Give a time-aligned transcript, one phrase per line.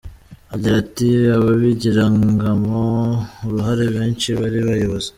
[0.53, 2.83] Agira ati “Ababigiragamo
[3.45, 5.09] uruhare abenshi bari abayobozi.